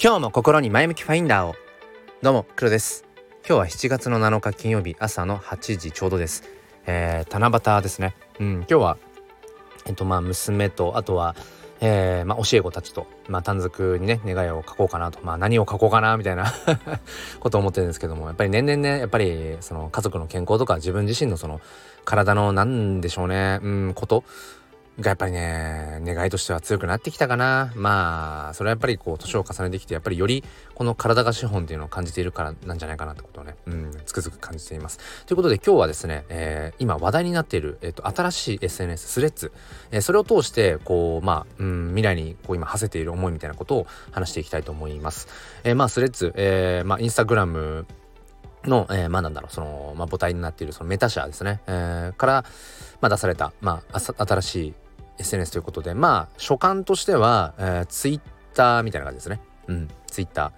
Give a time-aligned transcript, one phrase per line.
[0.00, 1.56] 今日も心に前向きファインダーを。
[2.22, 3.04] どうも黒です。
[3.44, 6.44] 今日は7月の7日金曜日朝の8時ちょうどです、
[6.86, 8.14] えー、七夕ですね。
[8.38, 8.98] うん今日は
[9.86, 11.34] えっとまあ娘とあとは
[11.80, 16.52] えー、まあ、教え子たちと、まあ、短冊にね、願いを書こうかなと、まあ、何を書こうかな、みたいな
[17.38, 21.60] ことを思ってるんですけども、やっぱり年々ね、やっぱり、その、家族の健康とか、自分自身のその、
[22.04, 24.24] 体の、なんでしょうね、うん、こと
[25.00, 27.72] がやっぱりね願いとしては強くなってきたかな。
[27.76, 30.42] まあそれはやっぱりこう年を重ねてきてやっぱりより
[30.74, 34.98] この体が資本っていうのを感じているからなんじゃないかなってことをねうんつくづく感じています。
[35.26, 39.52] ということで今日はですね、えー、今話題になっている、えーと、新しい SNS スレッズ、
[39.92, 45.28] えー、それを通してこうまあ、うん、未来にこう今馳せている思いみたいなことを話していきたいと思います、
[45.62, 47.86] えー、まあスレッズ、えー、まあインスタグラム
[48.64, 52.44] の、えー、まあなんだろう、その、まあ母体になっているそのメタ社ですね、えー、から、
[53.00, 54.74] まあ出された、まあ、新しい
[55.18, 59.40] SNS ということでまあ所感としては、えー、Twitter みたいな感じですね。
[59.68, 60.52] うんツイッター。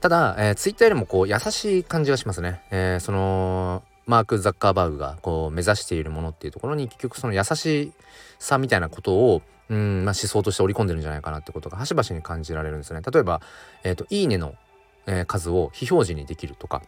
[0.00, 7.92] ただ、えー、ツイッターよりもこう優しい感じがしますね、えー、そのマーク・ザッカーバーグがこう目指しているものっていうところに結局その優し
[8.38, 13.00] さみたいなことをうん、まあ、思想として織り込んでるんじゃないかなってことが端々に感じられるんですね。
[13.00, 13.40] 例えば、
[13.84, 14.54] えーと、いいねの、
[15.06, 16.82] えー、数を非表示にできるとか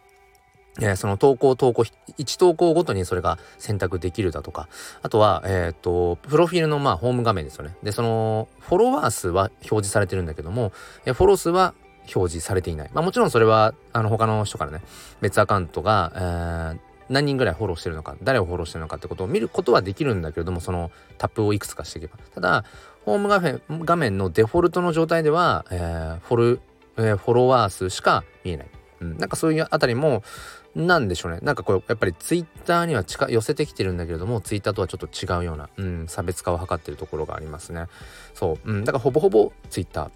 [0.79, 1.83] えー、その投稿投稿
[2.17, 4.67] 1投稿ごとにそれが選択できるだとか。
[5.01, 7.75] あとはえっ、とプロフィールのまあホーム画面ですよね。
[7.83, 10.71] でそのフォロワー数は表示されてるんだけども、
[11.05, 11.73] えー、フォロー数は
[12.15, 12.89] 表示されていない。
[12.93, 14.81] まあもちろんそれはあの他の人からね
[15.21, 22.17] 別アカウントが、えー、何人ぐらいフォローしてるのか誰をフォローしてるのかってことを見ることはできるんだけれどもそのタップをいくつかしていけば。
[22.33, 22.63] ただ
[23.05, 26.61] ホーム画面画面のデフォルトの状態では、えー、フォル、
[26.97, 28.67] えー、フォロワー数しか見えない、
[29.01, 30.23] うん、なんかそういうあたりも
[30.75, 31.39] なんでしょうね。
[31.41, 37.87] なんかこれやっぱりツイッターには近寄せてきてるんだけれどもツイッターとはちょっと違うような、うん、差別化を図ってるところがありますね。
[38.33, 40.11] そう、うん、だからほぼほぼツイッター。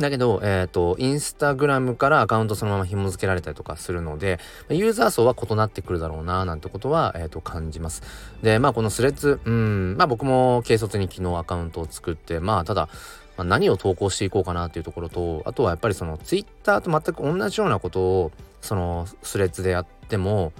[0.00, 4.40] だけど、えっ、ー、と、インスタグラムからアカウントそのまま紐付けられたりとかするので、
[4.70, 8.02] ユーザー層は異なってくるだろうな、なんてことは、えっ、ー、と、感じます。
[8.42, 12.88] で、まあ、このスレッズ、うん、まあ僕も軽率に昨日アカウントを作って、まあ、ただ、
[13.36, 20.52] まあ、何を投稿していこうかなっていうところと、あとはやっぱりそのツイッターと全く同じようなことを、そのスレッズでやっても、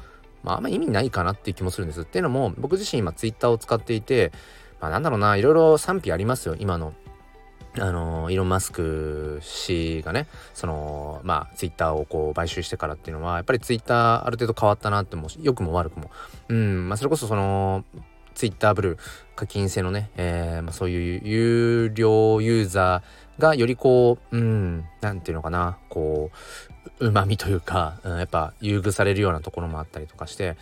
[0.43, 2.03] まあ、あんま意味ないかなっていう気もするんです。
[2.03, 4.32] っていうのも、僕自身今ツイッターを使っていて、
[4.81, 6.94] まあ、なんだろうな、いろいろ賛否ありますよ、今の。
[7.78, 16.11] あのイーロン・マスク氏がねそのまあツイッターをこう買収してからっていうのはやっぱりツイッターある程度変わったなっても良くも悪くも
[16.49, 17.84] うんまあそれこそその
[18.34, 18.98] ツイッターブルー
[19.34, 26.31] 課金制のね、えーまあ、そういう有料ユーザーがよりこううんなんていうのかなこ
[27.00, 30.56] ううまみというか、うん、やっぱ優遇されるようなところもあったりとかして、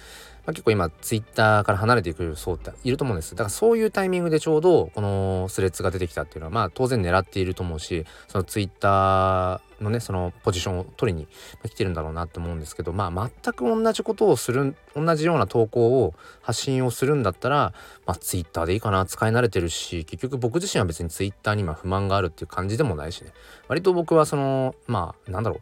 [0.46, 3.32] まあ、結構今ツイッターから離れていく層っていると思うんです。
[3.32, 11.26] だからそういうタイミングでちょうどこのスレッズが出てきたっていうのはまあ当然狙っていると思うしそのツイッターのねそのポジションを取りに
[11.68, 17.72] 来てるんだろうなって思うんですけどまあ全く同じことをする同じような投稿を発信をするんだったら
[18.06, 23.32] まあツイッターでいいかな使い慣れてるし結局僕自身は別にツイッターに今不満があるっていう感じでもないしね。
[23.68, 25.60] 割と僕はそのまあなんだろう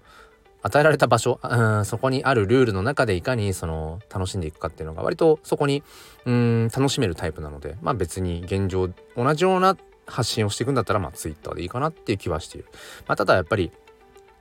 [0.62, 5.82] 与えられた場所、うん、そこにあるルールの中でいかにその楽しんでいくかっていうのが割とそこに
[6.24, 9.76] うん楽しめるタイプなのでまあ別に現状同じような
[10.06, 12.69] 発信をしていくんだったらまあ Twitter でいいかなっていう気はしている。
[13.06, 13.70] まあ、ただやっぱり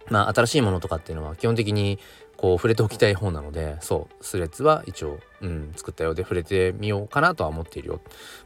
[0.09, 1.99] まあ新しいものとかっていうのは基本的に
[2.35, 8.01] こう触れておきたい方なのでそうスレッズは一応、うん、作ったようで触れてみようかなとは思っているよ。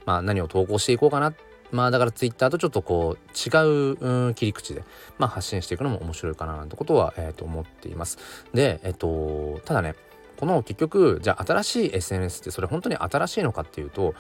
[0.06, 1.34] まあ何を投稿していこうかなっ
[1.72, 4.84] まあだからツイッターとちょっとこう違う、切り口で、
[5.18, 8.18] まあ、発信していくのも面白いかななんてことは、えー、と思っています。
[8.54, 9.96] で、えっ、ー、と、ただね、
[10.38, 14.16] この結局、じゃあ新しい SNS ってそれ本当に新しいのかっていうと、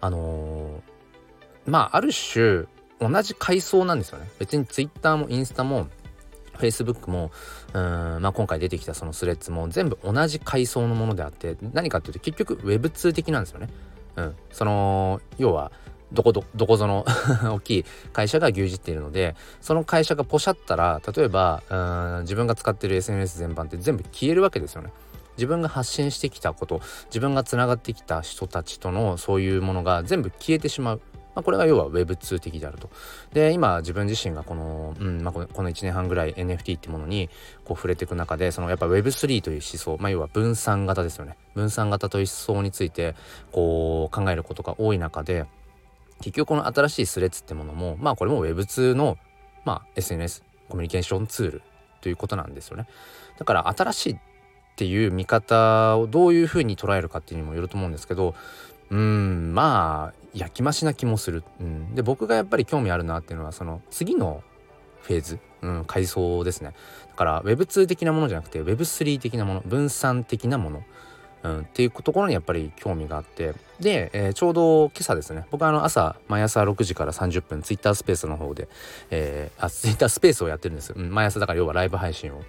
[0.00, 2.64] あのー、まあある種
[3.00, 4.28] 同じ階層なんですよね。
[4.38, 5.88] 別にツイッターもインスタも
[6.58, 7.30] Facebook も
[7.72, 13.68] うん、まあ、今回出てきたそのスレッズも全部同じ階層のものであって何かっていうと結局 Web2 的なんですよね。
[14.16, 15.72] うん、その要は
[16.12, 17.04] どこどどこぞの
[17.54, 21.76] 大きい会社が牛耳っているのでその会社がポシャったら例えばう
[22.20, 24.90] ん自分が使ってる SNS 全般って全部消えるわけですよね。
[25.36, 31.00] 自分が発信してきたこと自分がつながってきた人たちとのそういうものが全部消えてしまう。
[31.34, 32.90] まあ、これが要は Web2 的であると。
[33.32, 37.30] で今自分自身がこの,、うんまあ、この1年半ぐらい NFT ってものに
[37.64, 43.14] こう触れていく中でそのやっぱ Web3 という思想、まあ、要は分散型ですよね分散型という思想について
[43.50, 45.46] こう考えることが多い中で
[46.22, 49.18] 結局この新しいスレッズってものもまあこれも Web2 の、
[49.64, 51.62] まあ、SNS コミュニケーションツール
[52.00, 52.86] ということなんですよね。
[53.38, 54.18] だから新しいっ
[54.76, 58.34] ていう見方をどういうふうに捉えるかっていうにもよると思うんですけど
[58.90, 64.42] うんまあ焼き増しな気もする、うん、で僕がやっぱり興味あるなっていうのはその次の
[65.02, 65.38] フェーズ。
[65.62, 66.74] うん、階層ですね。
[67.10, 70.82] だから Web2 的なものじゃなくて Web3 的なもの分散的なもの。
[71.42, 73.54] うん、っていうところにやっぱり興味があって。
[73.80, 75.44] で、えー、ちょうど今朝ですね。
[75.50, 78.68] 僕はあの朝毎朝6時から30分ツイッタースペースの方で、
[79.10, 82.42] えー、あツイッタースペースをやってるんです、うん、毎朝だから要はライブ配信を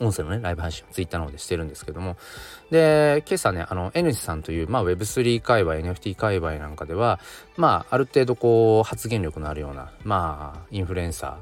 [0.00, 2.16] 音声のねライブ配信をツイッターの方でしてるんですけども。
[2.70, 7.20] で今朝ねあの N さんという、まあ、Web3 界隈 NFT 界隈なんかでは
[7.56, 11.38] まあある程度こう発言力のあるようなまあインフルエンサ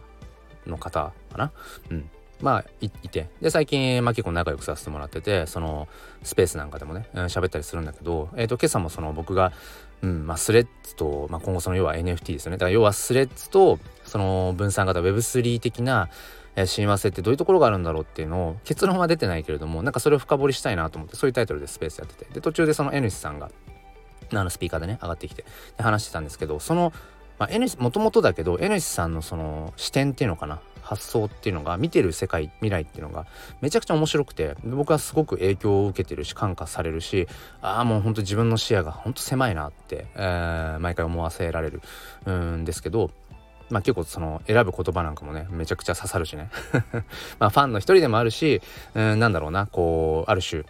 [0.66, 1.52] ーの方かな。
[1.90, 2.10] うん。
[2.40, 3.28] まあいて。
[3.40, 5.88] で最近、まあ、結構仲良くさせてもらっててその
[6.22, 9.52] スペースなんかでもね喋、うん、ったりするんだけど、えーと、今朝もその僕が、
[10.02, 12.58] うんまあ、スレッズと、まあ、今後その要は NFT ですよね。
[12.58, 16.08] だから要はスレッズとその分散型 Web3 的な
[16.56, 22.34] え親和性ってどういうところがあるんだろうっていうのを結論は出てないけれどもなんかそれを深掘りしたいなと思ってそういうタイトルでスペースやってて。
[22.34, 23.50] で途中でその N さんが
[24.32, 25.44] あのスピーカーでね上がってきて
[25.76, 26.92] で話してたんですけどその、
[27.38, 33.26] まあ、N もともとだけど N さんのその視点っていうのかな発想っていうのが見てる世界未来っていうのが
[33.60, 37.28] めちゃくちゃ面白くて僕はすごく影響を受けてるし感化されるし
[37.60, 41.82] ああもうほんと自分の視野がほんと狭いなって、えー、毎回思わせられる
[42.30, 43.10] んですけど
[43.68, 46.48] まあ結構その選ぶ言葉なんかもねめちゃくちゃ刺さるしね。
[47.38, 48.62] まあファンの一人でもあるし
[48.94, 50.64] うんなんだろうなこうある種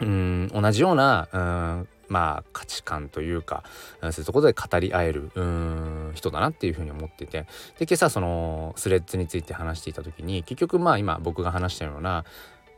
[0.00, 3.64] うん同じようなうんまあ価値観というか
[4.00, 7.46] そういうところで語り合えるうん人だなっていうふうに思ってて。
[7.78, 12.24] で今朝そのスレッズについて話していた時に結局まあ今僕が話したような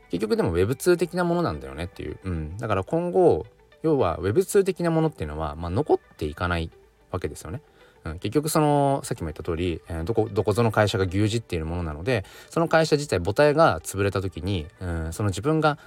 [0.09, 3.45] 結局でも Web2 的なものなんだよねっていう、うん、だから今後
[3.83, 6.71] 要は Web2 的なものっていうのは、まあ、残っていかない
[7.11, 7.61] わけですよね。
[8.05, 15.77] うん、結局そのさっきも言った通り、えー、どこどこぞの会社が牛耳っているものなのでその会社自体母体が潰れた時に、うん、その自分が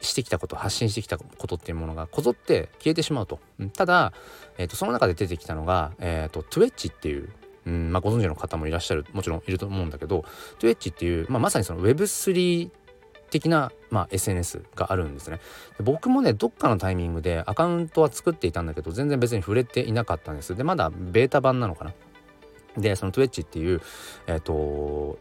[0.00, 4.12] してきたこと発信してきたことっていうものがこぞって消えてしまうと、うん、ただ、
[4.58, 7.30] えーと、その中で出てきたのが、えーと、トゥエッチっていう、
[7.66, 10.24] うんまあ、ご存知の方もいらっしゃるもちろんいると思うんだけど
[10.58, 12.70] トゥエッチっていう、まあ、まさにその Web3
[13.30, 15.40] 的な、まあ、SNS があるんですね。
[15.82, 20.54] 僕もねどっかのタイミングでアカウントは作っていたんだけど全然別に触れていなかったんです。
[20.54, 21.92] でまだベータ版なのかな。
[22.76, 23.80] でその Twitch っていう
[24.26, 25.18] えっ、ー、と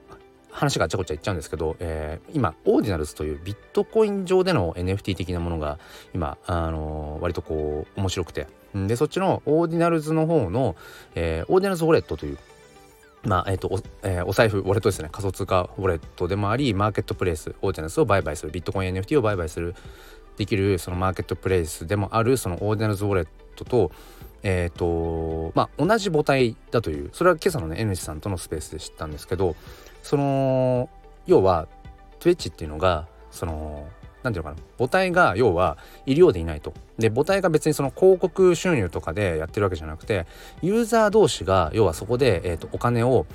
[0.56, 5.80] 話があちゃこちゃいっちゃうんですけど、えー、今 Ordinals というビットコイン上での NFT 的なものが
[6.14, 8.48] 今、あのー、割とこう面白くて。
[8.76, 10.76] でそっちの Ordinals の方の、
[11.16, 12.38] えー、 Ordinals Wallet という
[13.24, 15.08] まあえーとおえー、お財布ウォレットですね。
[15.12, 19.76] 仮想通貨ウォレットでもありマーケットプレイス Ordinals を売買するビットコイン NFT を売買する
[20.38, 23.92] できるそのマーケットプレイスでもあるその Ordinals Wallet と
[24.44, 29.56] えっ、ー、とまあ同じ母体だというそれは今朝のね N さんとのスペースで知ったんですけど
[30.06, 30.88] その
[31.26, 31.68] 要は
[32.20, 33.88] Twetch っていうのがその
[34.22, 34.68] 何て言うのかな。
[34.78, 36.74] 母体が要はいるようでいないと。
[37.00, 40.28] で母体が別にその広告収入とかでやってるわけじゃなくて
[40.62, 43.26] ユーザー同士が要はそこで、えーと、お金を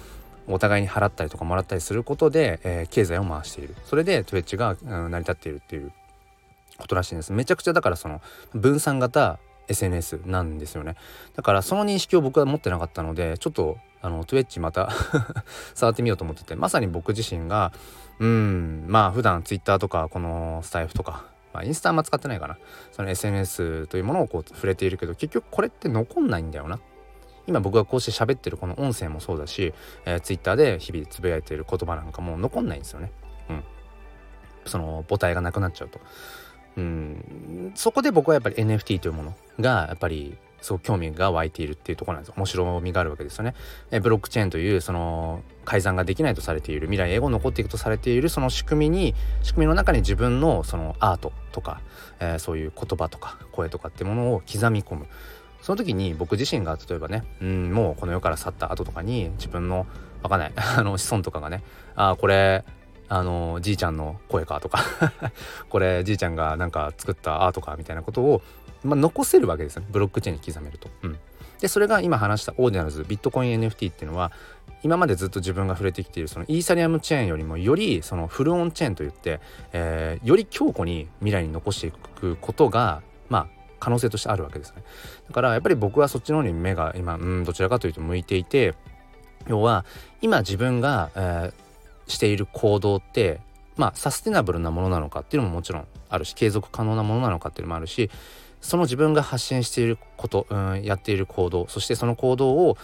[0.46, 3.74] お互いに払ったりとかもらったりすることで、えー、経済を回している。
[3.84, 5.92] それで Twitch が、うん、成り立っているっていう
[6.78, 7.32] ことらしいんです。
[7.32, 8.20] めちゃくちゃだからその
[8.54, 9.40] 分散型
[9.70, 10.96] SNS なんですよね。
[11.34, 14.90] だからその認識を僕は持ってなかったのでちょっとあの Twitch また
[15.74, 17.72] 触ってみようと思っててまさに僕自身が
[18.18, 22.58] うんまあ普段 Twitter とかこのスタイフとかまあ、インスタあんま使ってないかな。
[22.92, 26.78] その SNS というものをこう触れているけど結局これって残んないんだよな。
[27.46, 33.10] 今僕がこうして喋ってるこの音声もそうだし、えー、Twitter で日々つぶやいている言葉なんかも残んないんですよね。
[33.48, 33.64] うん。
[34.66, 36.00] その母体がなくなっちゃうと。
[36.76, 43.54] うんそこで僕はやっぱり NFT というものがやっぱりすご興味が湧いているっていうとこなんです面白みがあるわけですよね。
[43.90, 51.80] えブロックチェーンというその改ざんができないとされている未来英語残っていくとされているその仕組みに仕組みの中に自分のそのアートとか、
[52.20, 55.06] えー、そういう言葉とか声とかってものを刻み込む。
[55.62, 59.86] その時に僕自身が例えばね、うん、もうこの世から去った後とかに自分の
[60.22, 61.62] わかんない あの子孫とかがね
[61.96, 62.64] ああこれ
[63.10, 64.84] あのじいちゃんの声かとか
[65.68, 68.40] これじいちゃんがなんか作ったアートかみたいなことを
[68.84, 70.88] まあ、残せるわけですねブロックチェーンに刻めると。
[71.02, 71.18] うん、
[71.60, 74.32] でそれが今話したオーディナルズビットコイン NFT っていうのは
[74.82, 79.40] 今までずっと自分が触れてきているそのイーサリアムチェーンよりもよりそのフルオンチェーンといって、
[79.72, 83.46] えー、より強固に未来に残していくことがまあ
[83.78, 84.82] 可能性としてあるわけですね。
[85.28, 88.74] だからやっぱり僕はそっちの方に目が今うんどちらかというと向いていて
[89.46, 89.84] 要は
[90.20, 91.52] 今自分が、えー、
[92.10, 93.40] している行動って
[93.76, 98.10] まあサステナブルなものなのかっていうのももちろんあるし継続可能なものなのかっていうのもあるし
[98.60, 102.76] その自分が発信していること、うん、やっている行動そしてその行動を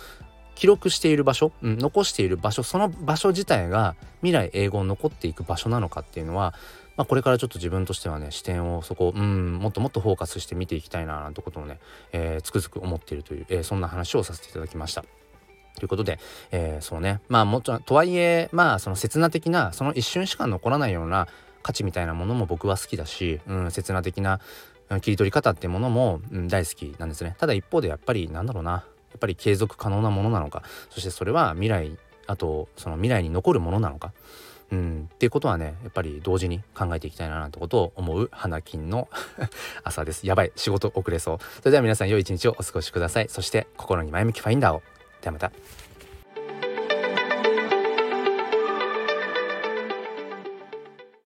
[0.55, 6.55] 記録している場所、うん、残している場所その場所自体が未来英語に残っていく場所なのかっていうのは、
[6.97, 11.79] まあ、これからちょっと自分としてはね視点をそこ、うん、もっともっとフォーカスして見ていきたいななんてことをね、
[12.13, 15.05] えー、つくづく思っているという、えー、そんな話をさせていただきました。
[15.77, 16.19] ということで、
[16.51, 21.29] えー、そうねまあもちろんとはいえまあその刹那的なその一瞬しか残らないような
[21.63, 24.41] 価値みたいなものも僕は好きだし、うん、刹那的な
[25.01, 27.35] 切り取り方っていうものも、うん、大好きなんですね。
[27.39, 28.79] ただ一方でやっぱりなんだろうなや
[29.17, 34.13] っぱり継続可能なものなのかそしてそれは未来あとその未来に残るものなのか
[34.73, 39.09] うん、っていうことはねやっぱり同時に考えていきたいななんてことを思う花金の
[39.85, 40.27] 朝です。
[40.27, 41.39] やばい仕事遅れそう。
[41.61, 43.29] それでは皆さん良い一日をお過ごしください。
[43.29, 44.83] そして心に前向きファインダーを。
[45.27, 45.86] ではまた。